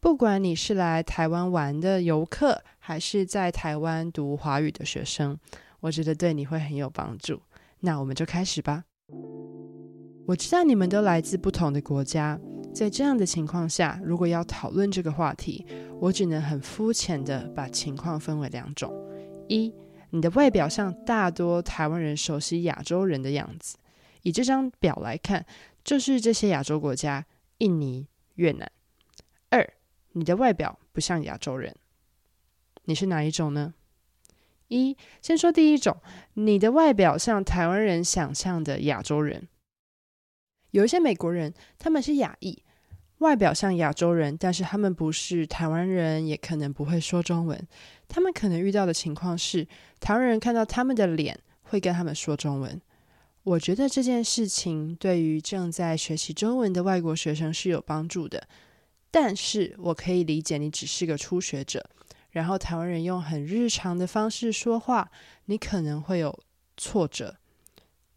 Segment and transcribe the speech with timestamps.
[0.00, 5.36] 不管你是来台湾玩的游客，还是在台湾读华语的学生，
[5.80, 7.42] 我觉得对你会很有帮助。
[7.80, 8.84] 那我们就开始吧。
[10.24, 12.38] 我知道你们都来自不同的国家，
[12.72, 15.66] 在这样的情况下，如果要讨论这个话题，
[15.98, 18.92] 我只能很肤浅的把情况分为两种：
[19.48, 19.74] 一，
[20.10, 23.76] 你的外表像大多台湾人熟悉亚洲人的样子，
[24.22, 25.44] 以这张表来看，
[25.82, 27.26] 就是这些亚洲国家：
[27.58, 28.06] 印尼、
[28.36, 28.68] 越南；
[29.50, 29.68] 二。
[30.18, 31.72] 你的外表不像亚洲人，
[32.86, 33.74] 你是哪一种呢？
[34.66, 35.96] 一，先说第一种，
[36.34, 39.46] 你的外表像台湾人想象的亚洲人。
[40.72, 42.64] 有一些美国人，他们是亚裔，
[43.18, 47.68] 外表像亚洲人，但是他们不是台湾人，也可能不会说中文。
[48.08, 49.68] 他们可能遇到的情况是，
[50.00, 52.80] 台湾人看到他们的脸，会跟他们说中文。
[53.44, 58.48] 我觉得这件事情对于正在学习中文的外国学生是有帮助的。
[59.10, 61.88] 但是我可以理解你只是个初学者，
[62.30, 65.10] 然后台湾人用很日常的方式说话，
[65.46, 66.38] 你可能会有
[66.76, 67.36] 挫折。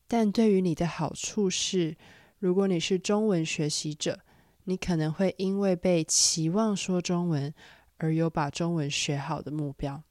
[0.07, 1.95] 但对于你的好处是，
[2.39, 4.19] 如果你是中文学习者，
[4.65, 7.53] 你可能会因为被期望说中文
[7.97, 10.03] 而有把中文学好的目标。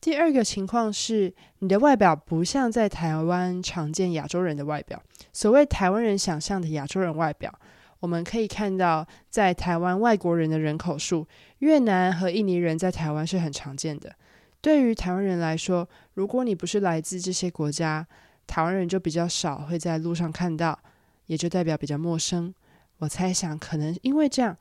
[0.00, 5.00] 第二个情况是，你的外表不像在台湾常见亚洲人的外表，
[5.32, 7.56] 所谓台湾人想象的亚洲人外表。
[8.00, 11.26] 我们可以看到，在台湾外国人的人口数，
[11.58, 14.14] 越南和印尼人在台湾是很常见的。
[14.60, 18.06] 对于台湾人来说，如果你不是来自这些国家，
[18.46, 20.78] 台湾人就比较少会在路上看到，
[21.26, 22.54] 也就代表比较陌生。
[22.98, 24.56] 我猜想，可能因为这样，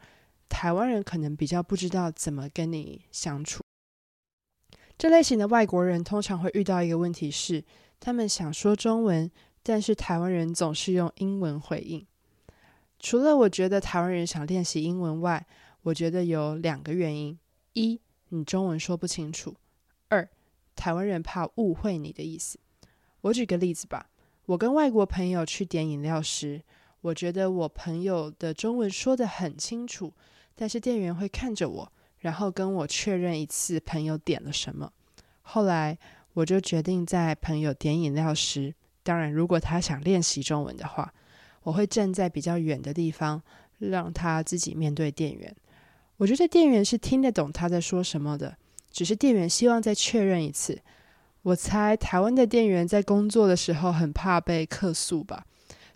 [0.50, 3.62] 台湾人可能比较不知道怎么跟你相处。
[4.98, 7.64] 这类型的外国人通常会遇到一个问题是，
[8.00, 9.30] 他们想说中文，
[9.62, 12.06] 但是台湾人总是用英文回应。
[13.00, 15.46] 除了我觉得台湾人想练习英文外，
[15.84, 17.38] 我觉得有两个原因：
[17.74, 19.54] 一，你中文说不清楚；
[20.10, 20.28] 二，
[20.76, 22.60] 台湾人怕误会你的意思。
[23.22, 24.10] 我举个例子吧，
[24.48, 26.64] 我跟外国朋友去点饮料时，
[27.02, 30.12] 我觉得我朋友的中文说得很清楚，
[30.56, 34.92] 但是店员会看着我，然后跟我确认一次朋友点了什么。
[35.44, 35.98] 后来
[36.34, 41.14] 我就决定在朋友点饮料时，当然如果他想练习中文的话。
[41.68, 43.42] 我会站在比较远的地方，
[43.80, 45.54] 让他自己面对店员。
[46.16, 48.56] 我觉得店员是听得懂他在说什么的，
[48.90, 50.80] 只是店员希望再确认一次。
[51.42, 55.46] 我猜台湾的店员在工作的时候很怕被客诉吧。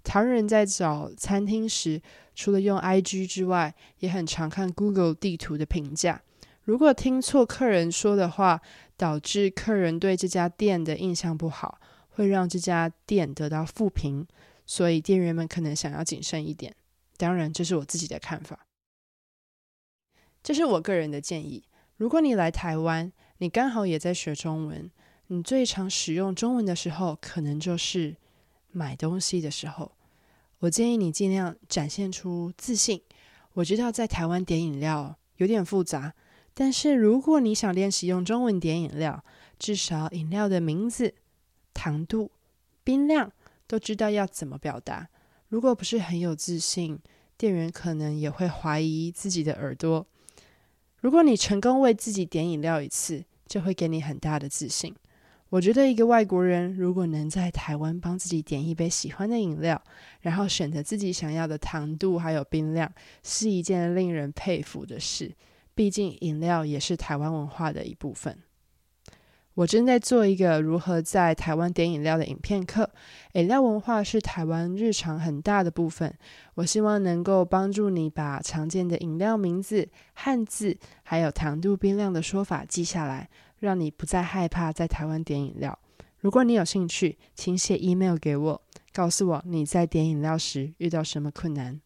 [0.04, 2.02] 台湾人在找餐厅时，
[2.36, 6.22] 除了用 IG 之外，也很常看 Google 地图的评价。
[6.66, 8.60] 如果听错客人说的话，
[8.98, 11.80] 导致客人对这家店的印象不好，
[12.10, 14.28] 会让这家店得到负评。
[14.72, 16.74] 所以店员们可能想要谨慎一点，
[17.18, 18.66] 当然这是我自己的看法，
[20.42, 21.66] 这是我个人的建议。
[21.98, 24.90] 如果你来台湾，你刚好也在学中文，
[25.28, 28.16] 你最常使用中文的时候，可能就是
[28.72, 29.92] 买东西的时候。
[30.60, 33.02] 我建议你尽量展现出自信。
[33.56, 36.14] 我知道在台湾点饮料有点复杂，
[36.54, 39.22] 但是如果你想练习用中文点饮料，
[39.60, 41.14] 至少饮料的名字、
[41.74, 42.32] 糖度、
[42.86, 43.34] 冰量。
[43.72, 45.08] 都知道要怎么表达。
[45.48, 47.00] 如果不是很有自信，
[47.38, 50.06] 店员可能也会怀疑自己的耳朵。
[50.98, 54.94] 如果你成功为自己点饮料一次，就会给你很大的自信。
[55.48, 59.82] 我觉得一个外国人如果能在台湾帮自己点一杯喜欢的饮料，
[60.20, 62.92] 然后选择自己想要的糖度还有冰量，
[63.24, 65.34] 是一件令人佩服的事。
[65.74, 68.38] 毕竟饮料也是台湾文化的一部分。
[69.62, 72.90] 我正在做一个如何在台湾点饮料的影片课。
[73.34, 76.12] 饮料文化是台湾日常很大的部分。
[76.56, 83.30] 我希望能够帮助你把常见的饮料名字、汉字，还有糖度、冰量的说法记下来，
[83.60, 85.78] 让你不再害怕在台湾点饮料。
[86.18, 88.62] 如果你有兴趣，请写 email 给我，
[88.92, 91.80] 告诉我你在点饮料时遇到什么困难。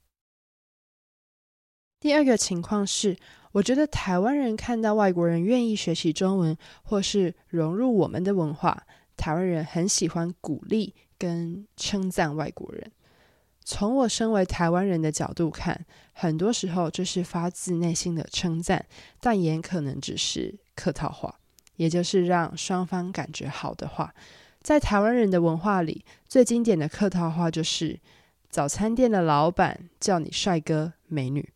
[2.00, 3.18] 第二个情况是，
[3.56, 8.84] 我觉得台湾人看到外国人愿意学习中文，或是融入我们的文化，
[9.16, 12.92] 台湾人很喜欢鼓励跟称赞外国人。
[13.63, 18.86] 从我身为台湾人的角度看，很多时候这是发自内心的称赞，
[19.22, 21.40] 但也可能只是客套话，
[21.78, 24.13] 也就是让双方感觉好的话。
[24.62, 27.98] 在台湾人的文化里，最经典的客套话就是
[28.50, 31.48] 早餐店的老板叫你帅哥美女。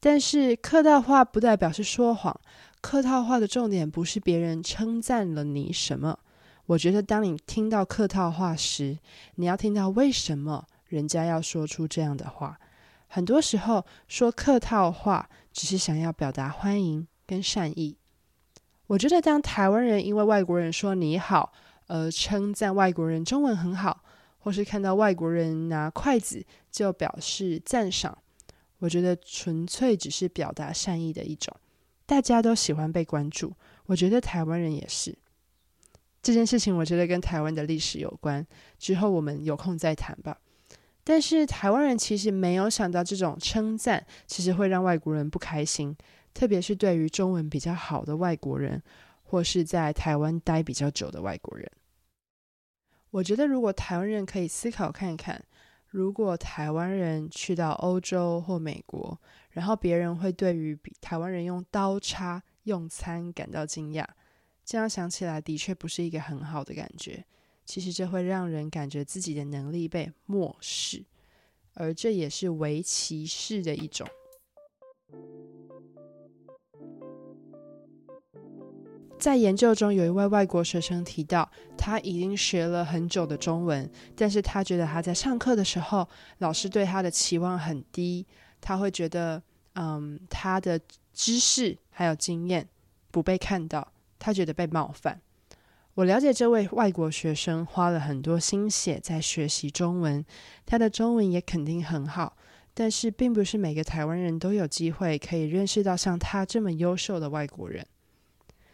[0.00, 2.40] 但是客套话不代表是说谎，
[2.80, 6.18] 客套话的重点不是别人称赞了你什么。
[6.66, 8.98] 我觉得当你听到客套话时，
[9.36, 12.58] 你要听到为什么人家要说出这样的话。
[13.08, 17.96] 很多时候说客套话，只是想要表达欢迎跟善意。
[18.86, 21.52] 我觉得当台湾人因为外国人说你好，
[21.86, 24.02] 而称赞外国人中文很好，
[24.38, 28.16] 或是看到外国人拿筷子就表示赞赏，
[28.78, 31.54] 我觉得纯粹只是表达善意的一种。
[32.06, 33.52] 大家都喜欢被关注，
[33.86, 35.16] 我觉得台湾人也是。
[36.22, 38.46] 这件事情我觉得跟台湾的历史有关，
[38.78, 40.38] 之后我们有空再谈吧。
[41.04, 45.96] 但是台湾人其实没有想到这种称赞其实会让外国人不开心，
[46.34, 48.82] 特别是对于中文比较好的外国人，
[49.22, 51.70] 或是在台湾待比较久的外国人。
[53.10, 55.42] 我觉得如果台湾人可以思考看看，
[55.88, 59.18] 如果台湾人去到欧洲或美国，
[59.50, 64.04] 然后别人会对于台湾人用刀叉用餐感到惊讶。
[64.64, 67.24] 这样想起来，的确不是一个很好的感觉。
[67.64, 71.04] 其实这会让人感觉自己的能力被漠视，
[71.74, 74.06] 而这也是微歧视的一种。
[79.18, 88.24] 在研究中，有一位外国学生提到，他已经学了很久的中文，但是他觉得他在上课的时候，老师对他的期望很低，
[88.60, 89.42] 他会觉得，
[89.74, 90.80] 嗯，他的
[91.12, 92.66] 知识还有经验
[93.10, 93.92] 不被看到。
[94.20, 95.20] 他觉得被冒犯。
[95.94, 100.24] 我了解这位外国学生花了很多心血在学习中文，
[100.66, 102.36] 他的中文也肯定很好，
[102.74, 107.86] 但是并不是每个台湾人都有机会可以认识到像他这么优秀的外国人。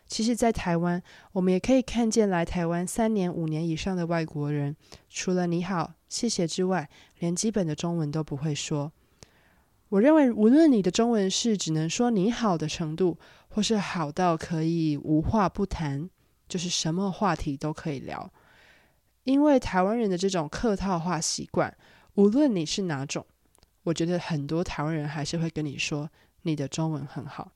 [0.07, 1.03] 其实，在台湾，
[1.33, 4.77] 我们也可以看见来台湾三年、五年以上的外国人，
[5.09, 8.93] 除了你好、谢谢之外，连基本的中文都不会说。
[9.89, 13.19] 我认为，无论你的中文是只能说你好的程度，
[13.49, 16.09] 或是好到可以无话不谈，
[16.49, 18.31] 就是什么话题都可以聊。
[19.25, 21.75] 因为台湾人的这种客套话习惯，
[22.15, 23.25] 无论你是哪种，
[23.85, 26.11] 我觉得很多台湾人还是会跟你说
[26.43, 27.53] 你的中文很好。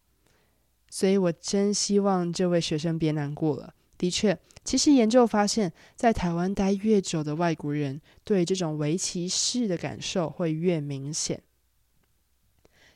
[0.90, 3.74] 所以我真希望这位学生别难过了。
[3.96, 11.42] 的确，其实研究发现，在台湾待越久的外国人，对这种微歧视的感受会越明显。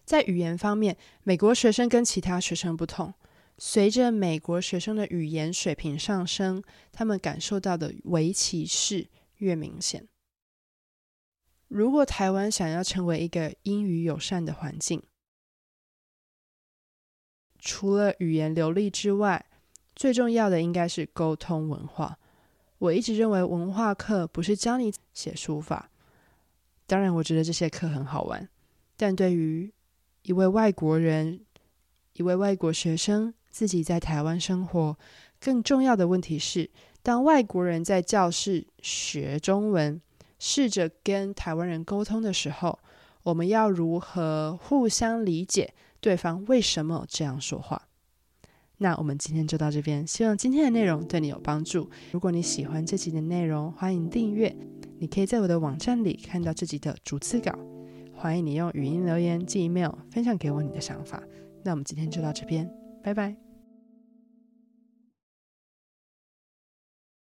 [0.04, 3.12] 在语言方面，美国学生跟其他学生不同。
[3.58, 10.08] 随着美国学生的语言水平上升，他们感受到的微歧视越明显。
[11.68, 15.02] 如果台湾想要成为一个英语友善的环境，
[17.64, 19.46] 除了语言流利之外，
[19.94, 22.18] 最重要的应该是沟通文化。
[22.78, 25.88] 我一直认为文化课不是教你写书法，
[26.88, 28.48] 当然我觉得这些课很好玩，
[28.96, 29.72] 但对于
[30.22, 31.40] 一位外国人，
[32.14, 34.98] 一位外国学生自己在台湾生活，
[35.38, 36.68] 更重要的问题是，
[37.00, 40.02] 当外国人在教室学中文，
[40.40, 42.80] 试着跟台湾人沟通的时候，
[43.22, 45.72] 我们要如何互相理解
[46.02, 47.80] 对方为什么这样说话？
[48.78, 51.88] 那我们今天就到这边，希望今天的内容对你有帮助。
[52.10, 54.54] 如果你喜欢这集的内容，欢迎订阅。
[54.98, 57.56] 你可以在我的网站里看到这集的逐字稿。
[58.12, 61.22] 欢迎你用语音留言、寄 email 分享给我你的想法。
[61.62, 62.68] 那我们今天就到这边，
[63.02, 63.41] 拜拜。